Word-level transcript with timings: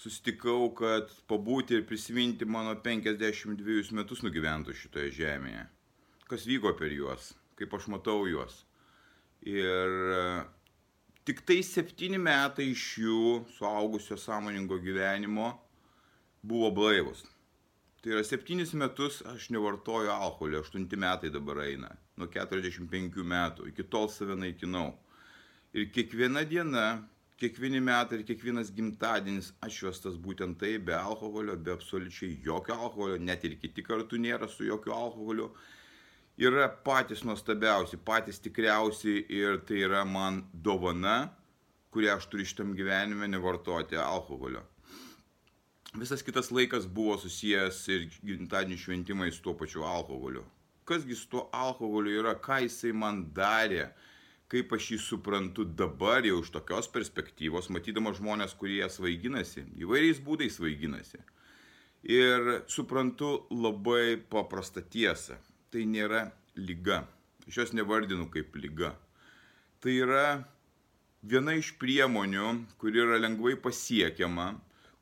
susitikau, 0.00 0.70
kad 0.76 1.10
pabūti 1.28 1.76
ir 1.76 1.84
prisiminti 1.88 2.48
mano 2.48 2.72
52 2.84 3.92
metus 3.96 4.22
nugyventų 4.24 4.74
šitoje 4.76 5.12
žemėje. 5.18 5.66
Kas 6.30 6.46
vyko 6.48 6.72
per 6.78 6.94
juos, 6.94 7.34
kaip 7.58 7.74
aš 7.76 7.90
matau 7.92 8.24
juos. 8.30 8.62
Ir 9.44 9.96
e, 10.14 10.22
tik 11.28 11.42
tai 11.48 11.58
septyni 11.66 12.20
metai 12.20 12.70
iš 12.72 12.86
jų 13.02 13.26
suaugusio 13.56 14.16
sąmoningo 14.20 14.80
gyvenimo 14.80 15.52
buvo 16.40 16.70
blaivus. 16.76 17.26
Tai 18.00 18.14
yra 18.14 18.24
septynis 18.24 18.72
metus 18.72 19.20
aš 19.28 19.50
nevartoju 19.52 20.08
alkoholio, 20.14 20.62
aštunti 20.64 20.96
metai 20.96 21.28
dabar 21.32 21.60
eina, 21.66 21.90
nuo 22.16 22.30
45 22.32 23.20
metų, 23.20 23.68
iki 23.68 23.84
tol 23.92 24.08
save 24.08 24.38
naikinau. 24.40 24.94
Ir 25.76 25.90
kiekviena 25.92 26.46
diena 26.48 26.86
kiekvieni 27.40 27.80
metai 27.80 28.18
ir 28.20 28.24
kiekvienas 28.28 28.70
gimtadienis 28.76 29.50
atšvestas 29.64 30.18
būtent 30.20 30.58
tai, 30.60 30.76
be 30.78 30.94
alkoholio, 30.96 31.56
be 31.56 31.72
absoliučiai 31.72 32.36
jokio 32.44 32.76
alkoholio, 32.76 33.16
net 33.18 33.44
ir 33.48 33.56
kiti 33.62 33.84
kartu 33.86 34.20
nėra 34.20 34.48
su 34.48 34.66
jokiu 34.68 34.92
alkoholiu, 34.96 35.48
yra 36.40 36.68
patys 36.84 37.24
nuostabiausi, 37.24 38.00
patys 38.04 38.40
tikriausi 38.44 39.16
ir 39.32 39.62
tai 39.68 39.84
yra 39.86 40.04
man 40.04 40.42
dovana, 40.52 41.30
kurią 41.90 42.18
aš 42.18 42.28
turiu 42.30 42.46
šitam 42.46 42.74
gyvenime 42.76 43.28
nevartoti 43.28 43.98
alkoholio. 43.98 44.62
Visas 45.98 46.22
kitas 46.22 46.52
laikas 46.54 46.86
buvo 46.86 47.16
susijęs 47.18 47.80
ir 47.90 48.06
gimtadienio 48.22 48.78
šventimais 48.78 49.40
tuo 49.42 49.56
pačiu 49.58 49.82
alkoholiu. 49.82 50.44
Kasgi 50.84 51.16
su 51.18 51.26
tuo 51.32 51.48
alkoholiu 51.52 52.20
yra, 52.20 52.36
ką 52.38 52.60
jisai 52.66 52.92
man 52.94 53.24
darė, 53.34 53.88
kaip 54.50 54.72
aš 54.74 54.88
jį 54.94 54.98
suprantu 55.04 55.64
dabar 55.64 56.26
jau 56.26 56.40
iš 56.42 56.50
tokios 56.54 56.88
perspektyvos, 56.90 57.70
matydama 57.70 58.10
žmonės, 58.16 58.56
kurie 58.58 58.82
svaiginasi, 58.90 59.66
įvairiais 59.78 60.18
būdais 60.26 60.56
svaiginasi. 60.58 61.20
Ir 62.10 62.64
suprantu 62.66 63.44
labai 63.52 64.16
paprastą 64.32 64.82
tiesą. 64.82 65.36
Tai 65.70 65.84
nėra 65.86 66.24
lyga. 66.58 67.04
Aš 67.46 67.60
jos 67.60 67.74
nevardinu 67.76 68.26
kaip 68.32 68.56
lyga. 68.58 68.94
Tai 69.80 69.92
yra 69.94 70.24
viena 71.22 71.54
iš 71.54 71.76
priemonių, 71.78 72.48
kuri 72.80 73.04
yra 73.04 73.20
lengvai 73.20 73.54
pasiekiama, 73.60 74.48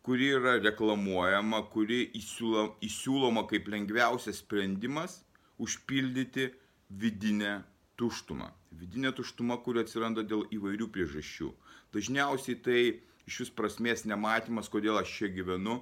kuri 0.05 0.33
yra 0.37 0.59
reklamuojama, 0.61 1.63
kuri 1.73 2.03
įsiūloma 2.19 3.47
kaip 3.49 3.73
lengviausias 3.73 4.43
sprendimas 4.43 5.23
užpildyti 5.59 6.51
vidinę 6.91 7.63
tuštumą. 7.97 8.58
Vidinė 8.77 9.13
tuštuma, 9.17 9.57
kuri 9.65 9.81
atsiranda 9.83 10.23
dėl 10.23 10.45
įvairių 10.53 10.89
priežasčių. 10.93 11.49
Dažniausiai 11.95 12.57
tai 12.65 12.81
iš 13.29 13.41
vis 13.43 13.53
prasmės 13.61 14.05
nematymas, 14.05 14.69
kodėl 14.73 14.99
aš 15.01 15.13
čia 15.19 15.31
gyvenu 15.33 15.79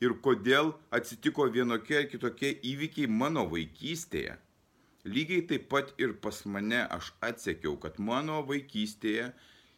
ir 0.00 0.14
kodėl 0.24 0.72
atsitiko 0.96 1.46
vienokie 1.52 1.98
ar 1.98 2.08
kitokie 2.12 2.54
įvykiai 2.72 3.10
mano 3.22 3.44
vaikystėje. 3.50 4.38
Lygiai 5.04 5.44
taip 5.48 5.68
pat 5.72 5.92
ir 6.00 6.14
pas 6.24 6.42
mane 6.44 6.80
aš 6.96 7.12
atsekiau, 7.24 7.76
kad 7.80 8.00
mano 8.00 8.40
vaikystėje 8.48 9.30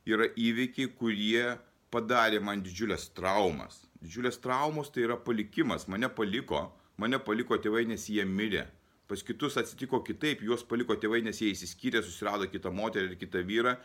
yra 0.07 0.27
įvykiai, 0.35 0.91
kurie 0.99 1.57
padarė 1.95 2.41
man 2.43 2.63
didžiulės 2.67 3.09
traumas. 3.17 3.83
Didžiulės 4.03 4.39
traumos 4.43 4.91
tai 4.95 5.07
yra 5.07 5.19
palikimas, 5.19 5.89
mane 5.91 6.11
paliko, 6.11 6.69
mane 6.99 7.19
paliko 7.23 7.59
tėvai, 7.59 7.85
nes 7.91 8.09
jie 8.11 8.27
mirė 8.27 8.67
pas 9.11 9.23
kitus 9.27 9.59
atsitiko 9.61 10.03
kitaip, 10.07 10.43
juos 10.47 10.65
paliko 10.67 10.97
tėvai, 10.99 11.23
nes 11.25 11.41
jie 11.43 11.53
įsiskyrė, 11.53 12.03
susirado 12.05 12.49
kitą 12.51 12.73
moterį 12.75 13.13
ir 13.13 13.19
kitą 13.21 13.43
vyrą. 13.47 13.77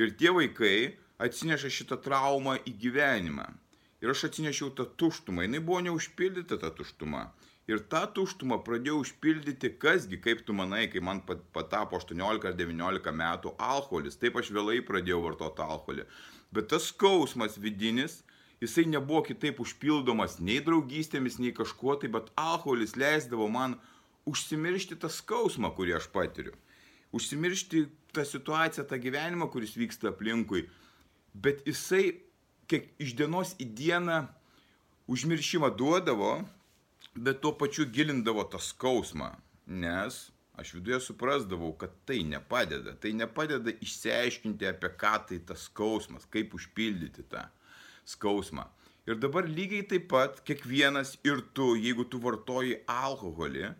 Ir 0.00 0.14
tie 0.18 0.32
vaikai 0.34 0.76
atsineša 1.22 1.70
šitą 1.70 2.00
traumą 2.02 2.56
į 2.66 2.74
gyvenimą. 2.82 3.46
Ir 4.02 4.12
aš 4.12 4.26
atsinešiau 4.28 4.72
tą 4.76 4.84
tuštumą, 5.00 5.46
jinai 5.46 5.62
buvo 5.64 5.80
neužpildyta 5.86 6.58
ta 6.60 6.72
tuštuma. 6.74 7.28
Ir 7.70 7.80
tą 7.88 8.02
tuštumą 8.16 8.58
pradėjau 8.66 8.98
užpildyti, 9.00 9.70
kasgi, 9.80 10.18
kaip 10.20 10.42
tu 10.44 10.52
manai, 10.52 10.82
kai 10.92 11.00
man 11.00 11.22
patapo 11.24 11.96
18 11.96 12.50
ar 12.50 12.58
19 12.58 13.14
metų 13.20 13.54
alkoholis. 13.56 14.18
Taip 14.20 14.36
aš 14.36 14.50
vėlai 14.52 14.82
pradėjau 14.84 15.22
vartoti 15.24 15.64
alkoholį. 15.64 16.04
Bet 16.52 16.68
tas 16.74 16.90
skausmas 16.90 17.56
vidinis, 17.56 18.18
jisai 18.60 18.84
nebuvo 18.92 19.22
kitaip 19.30 19.62
užpildomas 19.64 20.36
nei 20.44 20.60
draugystėmis, 20.66 21.40
nei 21.40 21.54
kažkuo 21.56 21.96
tai, 22.02 22.12
bet 22.12 22.28
alkoholis 22.36 22.98
leisdavo 23.00 23.48
man 23.48 23.78
užsimiršti 24.28 24.98
tą 25.00 25.10
skausmą, 25.12 25.70
kurį 25.76 25.98
aš 25.98 26.08
patiriu. 26.14 26.54
Užsimiršti 27.14 27.84
tą 28.14 28.24
situaciją, 28.26 28.86
tą 28.88 28.98
gyvenimą, 29.00 29.48
kuris 29.52 29.76
vyksta 29.78 30.10
aplinkui. 30.12 30.66
Bet 31.34 31.64
jisai 31.66 32.20
kiek 32.70 32.88
iš 33.02 33.14
dienos 33.18 33.54
į 33.60 33.68
dieną 33.78 34.20
užmiršimą 35.10 35.70
duodavo, 35.78 36.36
bet 37.14 37.42
tuo 37.42 37.52
pačiu 37.58 37.86
gilindavo 37.86 38.46
tą 38.50 38.60
skausmą. 38.62 39.34
Nes 39.66 40.28
aš 40.58 40.74
viduje 40.76 41.00
suprasdavau, 41.02 41.72
kad 41.78 41.92
tai 42.06 42.22
nepadeda. 42.26 42.94
Tai 43.00 43.12
nepadeda 43.16 43.74
išsiaiškinti, 43.82 44.68
apie 44.68 44.90
ką 45.00 45.14
tai 45.28 45.40
tas 45.46 45.66
skausmas, 45.68 46.26
kaip 46.30 46.54
užpildyti 46.54 47.26
tą 47.30 47.46
skausmą. 48.06 48.68
Ir 49.04 49.18
dabar 49.20 49.44
lygiai 49.48 49.84
taip 49.88 50.06
pat 50.08 50.38
kiekvienas 50.48 51.18
ir 51.28 51.42
tu, 51.56 51.74
jeigu 51.76 52.06
tu 52.08 52.20
vartoji 52.22 52.78
alkoholį, 52.88 53.74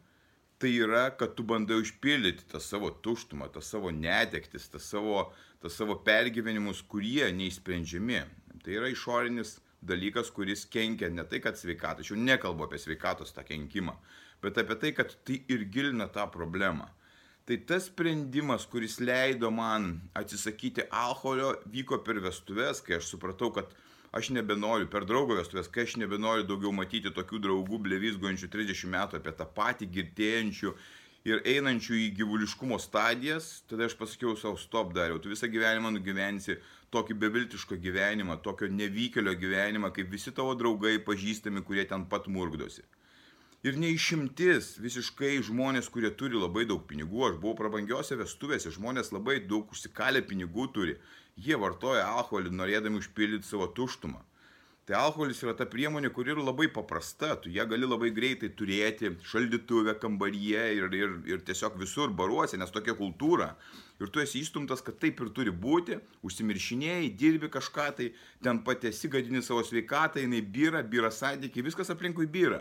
tai 0.64 0.78
yra, 0.80 1.10
kad 1.12 1.34
tu 1.36 1.44
bandai 1.44 1.76
užpildyti 1.76 2.46
tą 2.48 2.56
savo 2.56 2.88
tuštumą, 3.04 3.50
tą 3.52 3.60
savo 3.60 3.90
netektis, 3.92 4.70
tą 4.72 4.78
savo, 4.80 5.26
tą 5.60 5.68
savo 5.68 5.98
pergyvenimus, 6.06 6.80
kurie 6.88 7.26
neįsprendžiami. 7.36 8.22
Tai 8.64 8.78
yra 8.78 8.88
išorinis 8.88 9.58
dalykas, 9.84 10.30
kuris 10.32 10.64
kenkia 10.72 11.10
ne 11.12 11.26
tai, 11.28 11.42
kad 11.44 11.60
sveikata, 11.60 12.00
aš 12.00 12.14
jau 12.14 12.16
nekalbu 12.16 12.64
apie 12.64 12.80
sveikatos 12.80 13.36
tą 13.36 13.44
kenkimą, 13.44 13.92
bet 14.40 14.56
apie 14.62 14.78
tai, 14.80 14.94
kad 14.96 15.12
tai 15.28 15.42
ir 15.52 15.66
gilina 15.68 16.08
tą 16.08 16.24
problemą. 16.32 16.88
Tai 17.44 17.60
tas 17.68 17.90
sprendimas, 17.90 18.64
kuris 18.64 18.96
leido 19.04 19.50
man 19.52 19.98
atsisakyti 20.16 20.88
alkoholio, 20.88 21.58
vyko 21.68 22.00
per 22.06 22.24
vestuves, 22.24 22.80
kai 22.80 22.96
aš 23.02 23.12
supratau, 23.12 23.52
kad 23.52 23.76
aš 24.14 24.30
nebenoriu, 24.30 24.86
per 24.90 25.06
draugo 25.08 25.34
vestuvės, 25.38 25.70
kai 25.74 25.88
aš 25.88 25.96
nebenoriu 25.98 26.46
daugiau 26.46 26.72
matyti 26.74 27.10
tokių 27.14 27.40
draugų 27.46 27.80
blevizgojančių 27.86 28.50
30 28.52 28.92
metų 28.94 29.18
apie 29.18 29.32
tą 29.34 29.46
patį 29.56 29.90
girtėjančių 29.96 30.74
ir 31.24 31.40
einančių 31.54 31.98
į 31.98 32.08
gyvuliškumo 32.20 32.78
stadijas, 32.82 33.64
tada 33.70 33.88
aš 33.88 33.96
pasakiau 33.98 34.36
savo 34.38 34.60
stop 34.60 34.92
dariau, 34.96 35.18
tu 35.18 35.32
visą 35.32 35.48
gyvenimą 35.50 35.94
nugyvensi 35.96 36.58
tokį 36.94 37.16
beviltišką 37.22 37.78
gyvenimą, 37.82 38.38
tokio 38.44 38.68
nevykėlio 38.70 39.34
gyvenimą, 39.40 39.90
kaip 39.96 40.12
visi 40.12 40.34
tavo 40.36 40.54
draugai 40.58 40.98
pažįstami, 41.02 41.64
kurie 41.66 41.86
ten 41.90 42.06
pat 42.10 42.28
murgdosi. 42.30 42.84
Ir 43.64 43.78
neišimtis 43.80 44.74
visiškai 44.84 45.38
žmonės, 45.48 45.88
kurie 45.88 46.10
turi 46.12 46.36
labai 46.36 46.66
daug 46.68 46.82
pinigų, 46.84 47.22
aš 47.30 47.38
buvau 47.40 47.56
prabangiose 47.56 48.18
vestuvėse, 48.20 48.68
žmonės 48.76 49.08
labai 49.16 49.38
daug 49.48 49.72
užsikalę 49.72 50.20
pinigų 50.28 50.68
turi, 50.76 50.98
jie 51.36 51.58
vartoja 51.58 52.06
alkoholį 52.18 52.52
norėdami 52.54 53.00
užpildyti 53.02 53.48
savo 53.48 53.66
tuštumą. 53.76 54.22
Tai 54.84 54.98
alkoholis 54.98 55.38
yra 55.40 55.54
ta 55.56 55.64
priemonė, 55.64 56.10
kuri 56.12 56.34
yra 56.34 56.42
labai 56.44 56.66
paprasta, 56.68 57.30
tu 57.40 57.48
ją 57.48 57.64
gali 57.70 57.86
labai 57.88 58.10
greitai 58.12 58.50
turėti 58.52 59.14
šaldytuvę, 59.30 59.94
kambaryje 60.02 60.64
ir, 60.76 60.90
ir, 60.98 61.14
ir 61.30 61.40
tiesiog 61.46 61.78
visur 61.80 62.12
baruose, 62.12 62.58
nes 62.60 62.74
tokia 62.74 62.92
kultūra. 62.98 63.54
Ir 64.02 64.12
tu 64.12 64.20
esi 64.20 64.42
įstumtas, 64.44 64.82
kad 64.84 64.98
taip 65.00 65.22
ir 65.24 65.30
turi 65.32 65.54
būti, 65.64 65.96
užsimiršinėjai, 66.28 67.08
dirbi 67.16 67.48
kažką, 67.54 67.86
tai 67.96 68.10
ten 68.44 68.60
pati 68.66 68.90
esi 68.90 69.08
gadini 69.08 69.40
savo 69.46 69.64
sveikatą, 69.64 70.20
jinai 70.20 70.42
byra, 70.44 70.84
byra 70.84 71.08
santykiai, 71.14 71.64
viskas 71.64 71.94
aplinkui 71.94 72.28
byra. 72.28 72.60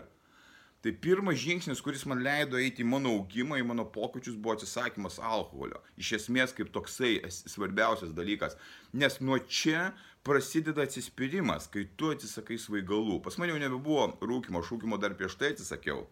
Tai 0.84 0.92
pirmas 0.92 1.38
žingsnis, 1.40 1.80
kuris 1.80 2.02
man 2.04 2.18
leido 2.20 2.58
eiti 2.60 2.82
į 2.84 2.88
mano 2.90 3.14
augimą, 3.16 3.56
į 3.56 3.64
mano 3.64 3.86
pokyčius, 3.88 4.34
buvo 4.36 4.52
atsisakymas 4.52 5.14
alkoholio. 5.16 5.78
Iš 5.96 6.10
esmės 6.18 6.52
kaip 6.52 6.68
toksai 6.74 7.14
svarbiausias 7.32 8.12
dalykas. 8.12 8.58
Nes 8.92 9.16
nuo 9.24 9.38
čia 9.48 9.94
prasideda 10.28 10.84
atsispyrimas, 10.84 11.70
kai 11.72 11.86
tu 11.96 12.12
atsisakai 12.12 12.58
svaigalų. 12.60 13.16
Pas 13.24 13.40
mane 13.40 13.54
jau 13.54 13.62
nebebuvo 13.62 14.10
rūkimo, 14.20 14.60
šūkimo 14.60 15.00
dar 15.00 15.16
prieš 15.16 15.38
tai 15.40 15.54
atsisakiau. 15.54 16.04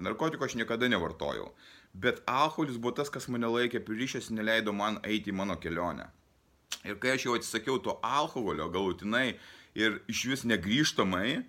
Narkotikų 0.00 0.48
aš 0.48 0.56
niekada 0.56 0.88
nevartojau. 0.88 1.50
Bet 1.92 2.24
alkoholis 2.24 2.80
buvo 2.80 2.96
tas, 2.96 3.12
kas 3.12 3.28
mane 3.28 3.52
laikė 3.52 3.84
pririšęs, 3.84 4.32
neleido 4.32 4.72
man 4.72 5.02
eiti 5.04 5.34
į 5.34 5.36
mano 5.36 5.58
kelionę. 5.60 6.08
Ir 6.88 6.96
kai 6.96 7.12
aš 7.18 7.28
jau 7.28 7.36
atsisakiau 7.36 7.76
to 7.84 8.00
alkoholio 8.00 8.72
galutinai 8.72 9.34
ir 9.76 10.00
iš 10.08 10.24
vis 10.32 10.48
negryžtamai, 10.48 11.44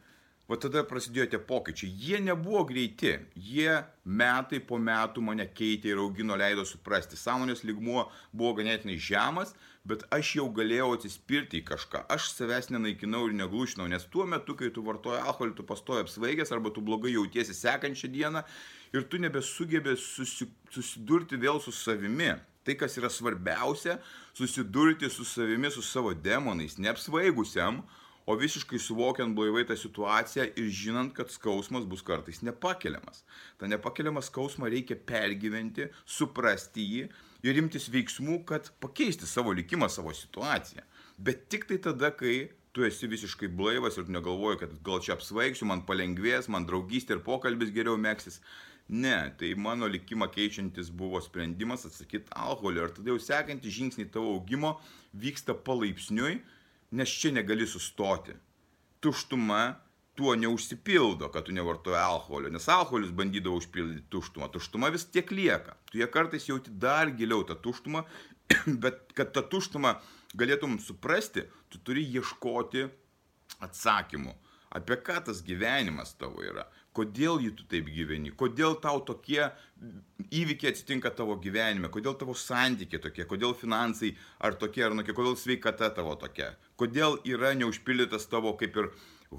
va 0.50 0.58
tada 0.62 0.84
prasidėjo 0.86 1.28
tie 1.34 1.40
pokyčiai. 1.42 1.92
Jie 2.08 2.20
nebuvo 2.22 2.64
greiti, 2.70 3.16
jie 3.36 3.80
metai 4.06 4.60
po 4.62 4.78
metų 4.82 5.24
mane 5.26 5.48
keitė 5.58 5.94
ir 5.94 6.02
augino, 6.04 6.38
leido 6.38 6.66
suprasti. 6.68 7.18
Sąmonės 7.18 7.64
lygmuo 7.66 8.06
buvo 8.32 8.54
ganėtinai 8.60 8.98
žemas, 9.02 9.56
bet 9.86 10.06
aš 10.14 10.36
jau 10.40 10.48
galėjau 10.54 10.92
atsispirti 10.96 11.62
į 11.62 11.66
kažką. 11.70 12.06
Aš 12.14 12.32
savęs 12.34 12.72
nenaikinau 12.74 13.26
ir 13.30 13.38
neglušinau, 13.38 13.88
nes 13.90 14.06
tuo 14.14 14.26
metu, 14.30 14.58
kai 14.58 14.72
tu 14.74 14.86
vartoji 14.86 15.22
alkoholį, 15.22 15.56
tu 15.58 15.66
pastoji 15.68 16.06
apsvaigęs 16.06 16.54
arba 16.54 16.74
tu 16.74 16.86
blogai 16.86 17.14
jautiesi 17.16 17.58
sekančią 17.58 18.12
dieną 18.14 18.46
ir 18.94 19.06
tu 19.10 19.22
nebesugebė 19.22 19.98
susi, 20.00 20.50
susidurti 20.74 21.42
vėl 21.42 21.62
su 21.62 21.74
savimi. 21.74 22.34
Tai, 22.66 22.74
kas 22.80 22.96
yra 22.98 23.12
svarbiausia, 23.14 24.00
susidurti 24.34 25.06
su 25.14 25.22
savimi, 25.22 25.70
su 25.70 25.84
savo 25.86 26.16
demonais, 26.18 26.80
neapsvaigusiam, 26.82 27.84
o 28.26 28.36
visiškai 28.40 28.80
suvokiant 28.82 29.36
blaivai 29.38 29.66
tą 29.70 29.78
situaciją 29.78 30.48
ir 30.58 30.70
žinant, 30.74 31.14
kad 31.18 31.30
skausmas 31.34 31.86
bus 31.90 32.02
kartais 32.06 32.42
nepakeliamas. 32.46 33.24
Ta 33.60 33.70
nepakeliamą 33.70 34.24
skausmą 34.26 34.70
reikia 34.74 34.98
pergyventi, 34.98 35.90
suprasti 36.06 36.86
jį 36.90 37.08
ir 37.46 37.62
imtis 37.62 37.88
veiksmų, 37.94 38.42
kad 38.50 38.72
pakeisti 38.82 39.30
savo 39.30 39.54
likimą, 39.54 39.90
savo 39.94 40.14
situaciją. 40.14 40.86
Bet 41.18 41.48
tik 41.54 41.68
tai 41.70 41.78
tada, 41.82 42.12
kai 42.12 42.50
tu 42.76 42.84
esi 42.84 43.08
visiškai 43.08 43.48
blaivas 43.56 44.00
ir 44.02 44.10
negalvoji, 44.12 44.64
kad 44.66 44.74
gal 44.84 45.04
čia 45.06 45.14
apsvaigsiu, 45.16 45.68
man 45.70 45.86
palengvės, 45.88 46.50
man 46.52 46.66
draugystė 46.68 47.20
ir 47.20 47.22
pokalbis 47.28 47.72
geriau 47.76 47.96
mėgsis. 48.02 48.42
Ne, 48.90 49.32
tai 49.40 49.54
mano 49.58 49.88
likimą 49.90 50.28
keičiantis 50.34 50.92
buvo 50.94 51.22
sprendimas 51.24 51.88
atsakyti 51.88 52.30
alkoholį 52.38 52.84
ir 52.84 52.92
tada 52.98 53.14
jau 53.14 53.22
sekantį 53.22 53.72
žingsnį 53.78 54.06
tavo 54.14 54.36
augimo 54.36 54.76
vyksta 55.18 55.56
palaipsniui 55.58 56.36
nes 56.92 57.10
čia 57.10 57.32
negali 57.36 57.68
sustoti. 57.68 58.36
Tuštuma 59.00 59.76
tuo 60.16 60.36
neužsipildo, 60.36 61.30
kad 61.32 61.44
tu 61.44 61.52
nevartoji 61.52 61.98
alkoholio, 62.00 62.50
nes 62.50 62.70
alkoholis 62.72 63.12
bandydavo 63.12 63.60
užpildyti 63.60 64.08
tuštumą, 64.10 64.48
tuštuma 64.52 64.90
vis 64.94 65.04
tiek 65.12 65.32
lieka. 65.32 65.76
Tu 65.92 66.00
ją 66.00 66.08
kartais 66.12 66.48
jauti 66.48 66.72
dar 66.72 67.12
giliau 67.12 67.44
tą 67.44 67.58
tuštumą, 67.60 68.06
bet 68.84 69.12
kad 69.18 69.34
tą 69.36 69.44
tuštumą 69.52 69.98
galėtum 70.40 70.80
suprasti, 70.80 71.44
tu 71.70 71.82
turi 71.84 72.06
ieškoti 72.16 72.88
atsakymų, 73.66 74.34
apie 74.76 74.98
ką 75.04 75.20
tas 75.28 75.42
gyvenimas 75.44 76.16
tavo 76.20 76.44
yra, 76.44 76.66
kodėl 76.96 77.42
jį 77.44 77.52
tu 77.60 77.68
taip 77.72 77.90
gyveni, 77.92 78.32
kodėl 78.40 78.78
tau 78.84 79.02
tokie 79.04 79.42
įvykiai 80.32 80.72
atsitinka 80.72 81.12
tavo 81.16 81.36
gyvenime, 81.44 81.92
kodėl 81.92 82.16
tavo 82.20 82.36
santykiai 82.40 83.04
tokie, 83.04 83.28
kodėl 83.28 83.56
finansai 83.58 84.14
ar 84.40 84.56
tokie 84.60 84.86
ar 84.88 84.96
nokie, 84.96 85.16
kodėl 85.16 85.36
sveikata 85.40 85.92
tavo 85.96 86.16
tokia, 86.20 86.54
kodėl 86.80 87.20
yra 87.28 87.54
neužpildytas 87.58 88.28
tavo 88.32 88.56
kaip 88.60 88.78
ir 88.80 88.92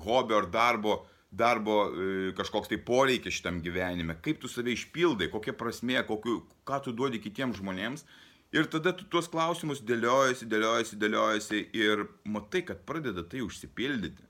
hobio 0.07 0.41
ar 0.41 0.49
darbo, 0.53 0.97
darbo 1.31 1.79
e, 1.89 2.33
kažkoks 2.37 2.71
tai 2.71 2.79
poreikis 2.83 3.39
šitam 3.39 3.61
gyvenime, 3.65 4.19
kaip 4.25 4.41
tu 4.43 4.51
save 4.51 4.73
išpildai, 4.75 5.29
kokia 5.33 5.57
prasmė, 5.57 6.01
kokiu, 6.09 6.41
ką 6.69 6.81
tu 6.85 6.95
duodi 6.97 7.21
kitiems 7.23 7.61
žmonėms. 7.61 8.07
Ir 8.55 8.69
tada 8.71 8.93
tu 8.95 9.05
tuos 9.11 9.27
klausimus 9.29 9.83
dėliojasi, 9.85 10.47
dėliojasi, 10.49 10.99
dėliojasi 11.03 11.63
ir 11.77 12.07
matai, 12.31 12.63
kad 12.65 12.85
pradeda 12.89 13.25
tai 13.27 13.43
užsipildyti. 13.45 14.23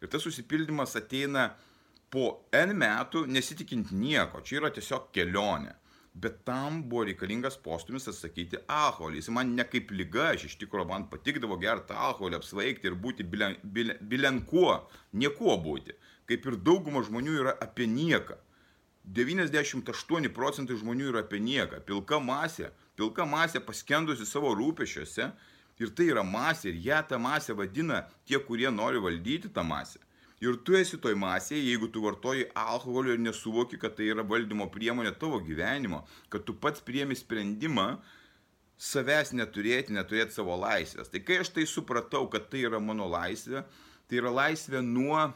Ir 0.00 0.08
tas 0.08 0.24
užsipildymas 0.26 0.96
ateina 0.96 1.50
po 2.10 2.46
N 2.56 2.72
metų 2.74 3.26
nesitikint 3.30 3.92
nieko, 3.92 4.40
čia 4.42 4.62
yra 4.62 4.72
tiesiog 4.74 5.10
kelionė. 5.14 5.76
Bet 6.20 6.42
tam 6.44 6.82
buvo 6.88 7.06
reikalingas 7.08 7.56
postumis 7.64 8.08
atsakyti 8.10 8.58
alkoholį. 8.68 9.20
Jis 9.22 9.30
man 9.32 9.54
ne 9.56 9.64
kaip 9.64 9.92
lyga, 9.94 10.32
aš 10.34 10.50
iš 10.50 10.56
tikrųjų 10.60 10.88
man 10.90 11.06
patikdavo 11.12 11.56
gerti 11.62 11.96
alkoholį, 11.96 12.36
apsvaigti 12.36 12.90
ir 12.90 12.96
būti 13.04 13.24
bilen, 13.24 13.56
bilen, 13.64 14.00
bilen 14.10 14.42
kuo, 14.50 14.74
niekuo 15.16 15.56
būti. 15.64 15.96
Kaip 16.28 16.44
ir 16.50 16.58
dauguma 16.66 17.00
žmonių 17.06 17.38
yra 17.44 17.54
apie 17.64 17.88
nieką. 17.88 18.36
98 19.20 20.28
procentai 20.36 20.76
žmonių 20.76 21.08
yra 21.14 21.24
apie 21.24 21.40
nieką. 21.40 21.80
Pilka 21.88 22.20
masė, 22.20 22.68
pilka 23.00 23.24
masė 23.24 23.62
paskendusi 23.64 24.28
savo 24.28 24.52
rūpešiuose 24.58 25.30
ir 25.80 25.94
tai 25.96 26.10
yra 26.12 26.26
masė 26.26 26.74
ir 26.74 26.82
ją 26.90 27.00
tą 27.08 27.18
masę 27.18 27.56
vadina 27.56 28.04
tie, 28.28 28.38
kurie 28.44 28.68
nori 28.70 29.00
valdyti 29.00 29.48
tą 29.48 29.64
masę. 29.64 30.02
Ir 30.40 30.56
tu 30.64 30.72
esi 30.72 30.96
toj 30.96 31.18
masėje, 31.20 31.60
jeigu 31.68 31.90
tu 31.92 32.00
vartoji 32.00 32.46
alkoholio 32.56 33.12
ir 33.12 33.20
nesuvoki, 33.20 33.76
kad 33.80 33.92
tai 33.98 34.06
yra 34.08 34.22
valdymo 34.24 34.70
priemonė 34.72 35.12
tavo 35.20 35.36
gyvenimo, 35.44 35.98
kad 36.32 36.46
tu 36.48 36.54
pats 36.56 36.80
priemi 36.80 37.16
sprendimą 37.18 37.98
savęs 38.80 39.34
neturėti, 39.36 39.92
neturėti 39.92 40.38
savo 40.38 40.56
laisvės. 40.56 41.10
Tai 41.12 41.20
kai 41.28 41.42
aš 41.42 41.50
tai 41.52 41.66
supratau, 41.68 42.24
kad 42.32 42.48
tai 42.48 42.62
yra 42.64 42.80
mano 42.80 43.10
laisvė, 43.12 43.66
tai 44.08 44.20
yra 44.22 44.32
laisvė 44.32 44.80
nuo, 44.86 45.26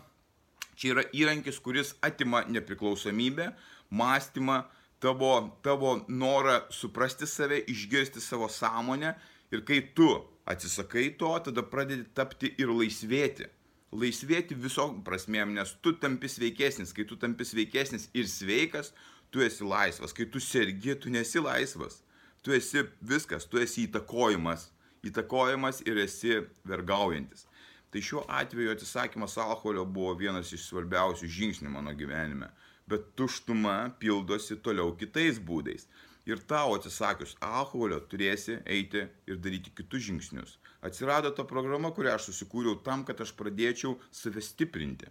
čia 0.73 0.95
yra 0.95 1.05
įrankis, 1.13 1.59
kuris 1.61 1.93
atima 2.01 2.41
nepriklausomybę, 2.49 3.51
mąstymą, 3.93 4.63
tavo, 5.05 5.35
tavo 5.61 5.99
norą 6.09 6.63
suprasti 6.73 7.29
save, 7.29 7.61
išgirsti 7.69 8.25
savo 8.25 8.49
sąmonę 8.49 9.13
ir 9.53 9.67
kai 9.69 9.83
tu 9.93 10.09
atsisakai 10.49 11.11
to, 11.21 11.35
tada 11.45 11.67
pradedi 11.69 12.09
tapti 12.17 12.55
ir 12.57 12.73
laisvėti 12.73 13.51
laisvėti 13.95 14.57
visom 14.59 15.01
prasmėm, 15.07 15.55
nes 15.55 15.75
tu 15.83 15.95
tampi 16.03 16.29
sveikesnis, 16.31 16.93
kai 16.95 17.07
tu 17.09 17.17
tampi 17.21 17.47
sveikesnis 17.47 18.09
ir 18.15 18.27
sveikas, 18.31 18.93
tu 19.31 19.43
esi 19.45 19.67
laisvas, 19.67 20.15
kai 20.15 20.27
tu 20.31 20.43
sergi, 20.43 20.97
tu 20.99 21.11
nesi 21.11 21.43
laisvas, 21.43 22.01
tu 22.43 22.55
esi 22.55 22.85
viskas, 23.01 23.47
tu 23.51 23.59
esi 23.63 23.87
įtakojimas, 23.89 24.69
įtakojimas 25.07 25.83
ir 25.87 26.01
esi 26.05 26.41
vergaujantis. 26.67 27.47
Tai 27.95 28.03
šiuo 28.03 28.25
atveju 28.27 28.73
atsisakymas 28.75 29.37
alkoholio 29.39 29.85
buvo 29.87 30.17
vienas 30.19 30.51
iš 30.53 30.67
svarbiausių 30.67 31.29
žingsnių 31.31 31.71
mano 31.71 31.93
gyvenime, 31.95 32.49
bet 32.91 33.13
tuštuma 33.19 33.95
pildosi 34.03 34.59
toliau 34.59 34.97
kitais 34.99 35.39
būdais. 35.39 35.87
Ir 36.27 36.41
tau 36.49 36.75
atsisakius 36.75 37.37
alkoholio 37.45 38.01
turėsi 38.11 38.59
eiti 38.65 39.05
ir 39.29 39.39
daryti 39.45 39.71
kitus 39.77 40.07
žingsnius. 40.09 40.57
Atsirado 40.85 41.31
ta 41.33 41.47
programa, 41.49 41.89
kurią 41.97 42.19
aš 42.19 42.29
susikūriau 42.29 42.77
tam, 42.85 43.07
kad 43.09 43.21
aš 43.25 43.33
pradėčiau 43.39 43.97
save 44.13 44.43
stiprinti. 44.45 45.09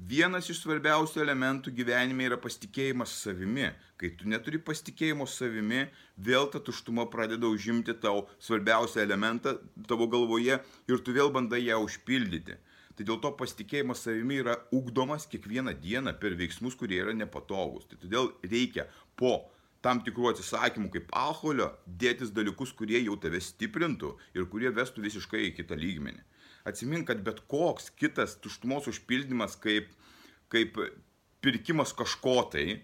Vienas 0.00 0.46
iš 0.48 0.62
svarbiausių 0.62 1.20
elementų 1.20 1.74
gyvenime 1.76 2.24
yra 2.24 2.38
pasitikėjimas 2.40 3.12
savimi. 3.20 3.66
Kai 4.00 4.08
tu 4.16 4.30
neturi 4.32 4.56
pasitikėjimo 4.64 5.26
savimi, 5.28 5.82
vėl 6.16 6.48
ta 6.48 6.62
tuštuma 6.64 7.04
pradeda 7.12 7.50
užimti 7.52 7.92
tau 8.00 8.22
svarbiausią 8.40 9.02
elementą 9.04 9.58
tavo 9.90 10.08
galvoje 10.08 10.56
ir 10.88 11.04
tu 11.04 11.12
vėl 11.12 11.28
bandai 11.34 11.66
ją 11.66 11.82
užpildyti. 11.84 12.56
Tai 12.96 13.08
dėl 13.10 13.20
to 13.20 13.34
pasitikėjimas 13.36 14.06
savimi 14.06 14.40
yra 14.40 14.56
ugdomas 14.72 15.28
kiekvieną 15.28 15.76
dieną 15.84 16.16
per 16.20 16.32
veiksmus, 16.40 16.80
kurie 16.80 17.02
yra 17.04 17.12
nepatogus. 17.12 17.84
Tai 17.92 18.00
todėl 18.00 18.32
reikia 18.48 18.88
po 19.20 19.50
tam 19.84 20.02
tikrų 20.04 20.32
atsisakymų 20.32 20.90
kaip 20.94 21.14
alkoholio 21.16 21.70
dėtis 21.86 22.32
dalykus, 22.36 22.72
kurie 22.76 23.00
jau 23.00 23.16
tave 23.20 23.40
stiprintų 23.40 24.12
ir 24.36 24.48
kurie 24.52 24.72
vestų 24.76 25.04
visiškai 25.06 25.46
į 25.48 25.54
kitą 25.60 25.78
lygmenį. 25.80 26.22
Atsimink, 26.68 27.06
kad 27.08 27.22
bet 27.24 27.40
koks 27.48 27.88
kitas 27.96 28.36
tuštumos 28.44 28.90
užpildymas 28.90 29.56
kaip, 29.60 29.88
kaip 30.52 30.76
pirkimas 31.40 31.94
kažko 31.96 32.36
tai, 32.52 32.82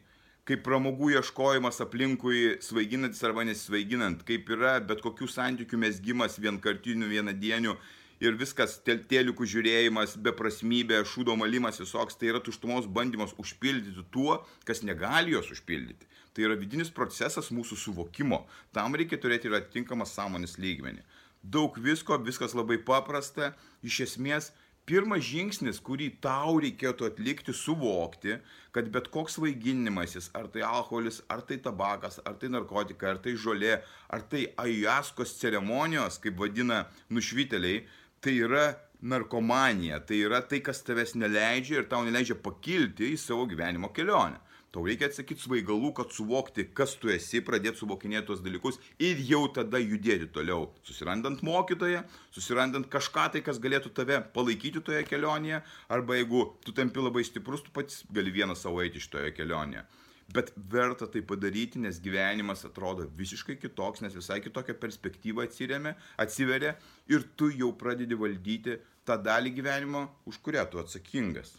kaip 0.49 0.62
pramogų 0.65 1.11
ieškojimas 1.19 1.83
aplinkui 1.85 2.57
svaiginantis 2.65 3.23
arba 3.26 3.45
nesvaiginant, 3.45 4.23
kaip 4.26 4.49
yra 4.55 4.79
bet 4.81 5.03
kokių 5.05 5.29
santykių 5.29 5.81
mesgymas 5.83 6.38
vienkartinių, 6.41 7.11
vienadienių 7.11 7.75
ir 8.23 8.37
viskas 8.41 8.79
teltėliukų 8.87 9.47
žiūrėjimas, 9.53 10.17
beprasmybė, 10.25 11.03
šūdo 11.09 11.37
malimas 11.39 11.81
visoks, 11.83 12.17
tai 12.19 12.33
yra 12.33 12.41
tuštumos 12.45 12.89
bandymas 12.89 13.35
užpildyti 13.41 14.07
tuo, 14.15 14.41
kas 14.69 14.83
negali 14.87 15.37
jos 15.37 15.51
užpildyti. 15.53 16.09
Tai 16.37 16.49
yra 16.49 16.59
vidinis 16.61 16.93
procesas 16.93 17.49
mūsų 17.55 17.79
suvokimo. 17.81 18.43
Tam 18.77 18.97
reikia 18.97 19.21
turėti 19.21 19.49
ir 19.49 19.57
atitinkamą 19.61 20.05
sąmonės 20.09 20.59
lygmenį. 20.61 21.05
Daug 21.43 21.77
visko, 21.81 22.19
viskas 22.21 22.57
labai 22.59 22.77
paprasta. 22.83 23.53
Iš 23.87 24.01
esmės, 24.09 24.51
pirmas 24.87 25.25
žingsnis, 25.27 25.81
kurį 25.83 26.11
tau 26.23 26.57
reikėtų 26.63 27.09
atlikti, 27.09 27.55
suvokti, 27.55 28.37
kad 28.75 28.91
bet 28.95 29.09
koks 29.15 29.39
vaiginimasis, 29.43 30.31
ar 30.39 30.51
tai 30.53 30.63
alkoholis, 30.67 31.21
ar 31.33 31.43
tai 31.47 31.59
tabakas, 31.63 32.21
ar 32.27 32.37
tai 32.41 32.51
narkotika, 32.53 33.11
ar 33.15 33.23
tai 33.23 33.35
žolė, 33.41 33.81
ar 34.13 34.25
tai 34.31 34.47
ajaskos 34.63 35.35
ceremonijos, 35.41 36.21
kaip 36.23 36.39
vadina 36.43 36.85
nušviteliai, 37.11 37.85
tai 38.26 38.35
yra 38.42 38.75
narkomanija, 39.06 40.00
tai 40.02 40.18
yra 40.26 40.40
tai, 40.42 40.59
kas 40.66 40.83
tavęs 40.83 41.14
neleidžia 41.14 41.78
ir 41.78 41.85
tau 41.87 42.02
neleidžia 42.02 42.35
pakilti 42.42 43.12
į 43.12 43.21
savo 43.23 43.45
gyvenimo 43.47 43.92
kelionę. 43.95 44.40
Tau 44.75 44.83
reikia 44.85 45.06
atsakyti 45.06 45.45
svaigalų, 45.45 45.92
kad 45.97 46.11
suvokti, 46.12 46.66
kas 46.76 46.97
tu 47.00 47.09
esi, 47.12 47.38
pradėti 47.47 47.80
suvokinėti 47.80 48.26
tuos 48.28 48.42
dalykus 48.45 48.80
ir 48.99 49.23
jau 49.25 49.45
tada 49.54 49.78
judėti 49.80 50.26
toliau. 50.35 50.66
Susirandant 50.85 51.45
mokytoją, 51.47 52.02
susirandant 52.35 52.90
kažką 52.92 53.28
tai, 53.37 53.45
kas 53.47 53.62
galėtų 53.62 53.95
tave 53.97 54.18
palaikyti 54.35 54.83
toje 54.85 55.04
kelionėje, 55.06 55.62
arba 55.87 56.18
jeigu 56.18 56.42
tu 56.66 56.75
tampi 56.76 57.00
labai 57.00 57.23
stiprus, 57.25 57.62
tu 57.62 57.73
pats 57.73 58.02
gali 58.11 58.35
vienas 58.35 58.66
savo 58.66 58.83
eiti 58.83 59.00
iš 59.00 59.06
toje 59.14 59.30
kelionėje. 59.38 59.87
Bet 60.35 60.50
verta 60.56 61.06
tai 61.06 61.23
padaryti, 61.23 61.78
nes 61.78 62.00
gyvenimas 62.02 62.64
atrodo 62.66 63.06
visiškai 63.18 63.56
kitoks, 63.62 64.02
nes 64.02 64.14
visai 64.16 64.40
kitokia 64.42 64.75
perspektyva 64.75 65.47
atsirėmė, 65.47 65.95
atsiveria 66.18 66.75
ir 67.12 67.23
tu 67.38 67.52
jau 67.54 67.71
pradedi 67.78 68.18
valdyti 68.18 68.80
tą 69.06 69.21
dalį 69.23 69.54
gyvenimo, 69.61 70.02
už 70.26 70.40
kurią 70.42 70.66
tu 70.71 70.83
atsakingas. 70.83 71.54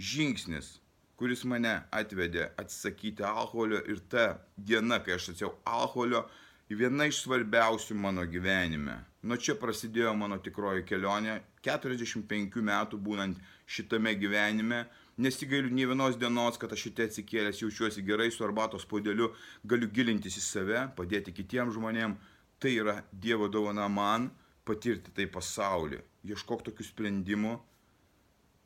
Žingsnis, 0.00 0.78
kuris 1.20 1.44
mane 1.44 1.74
atvedė 1.92 2.48
atsisakyti 2.58 3.26
alkoholio 3.28 3.82
ir 3.92 4.00
ta 4.08 4.24
diena, 4.56 5.02
kai 5.04 5.18
aš 5.18 5.34
atsiau 5.34 5.52
alkoholio, 5.68 6.24
viena 6.72 7.04
iš 7.10 7.20
svarbiausių 7.26 7.94
mano 8.00 8.24
gyvenime. 8.24 8.96
Nuo 9.28 9.36
čia 9.36 9.54
prasidėjo 9.60 10.14
mano 10.18 10.38
tikroji 10.42 10.86
kelionė, 10.88 11.42
45 11.62 12.62
metų 12.64 12.98
būnant 12.98 13.38
šitame 13.68 14.16
gyvenime, 14.18 14.86
nesigailiu 15.18 15.72
nei 15.74 15.86
vienos 15.86 16.18
dienos, 16.18 16.58
kad 16.58 16.72
aš 16.72 16.86
šitie 16.86 17.08
atsikėlęs 17.08 17.62
jaučiuosi 17.62 18.04
gerai 18.06 18.30
su 18.32 18.44
arbatos 18.46 18.86
podeliu, 18.88 19.32
galiu 19.64 19.90
gilintis 19.92 20.38
į 20.40 20.44
save, 20.44 20.84
padėti 20.96 21.34
kitiems 21.36 21.76
žmonėms. 21.76 22.30
Tai 22.62 22.70
yra 22.70 23.00
Dievo 23.10 23.48
dovana 23.50 23.88
man 23.90 24.28
patirti 24.64 25.10
tai 25.10 25.26
pasaulį. 25.26 25.98
Ieškok 26.30 26.62
tokių 26.68 26.86
sprendimų 26.86 27.56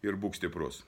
ir 0.05 0.19
būk 0.21 0.37
stiprus. 0.37 0.83